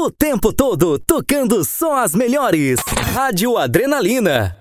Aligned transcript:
O 0.00 0.12
tempo 0.12 0.52
todo 0.52 0.96
tocando 0.96 1.64
só 1.64 1.96
as 1.96 2.14
melhores. 2.14 2.78
Rádio 3.12 3.58
Adrenalina. 3.58 4.57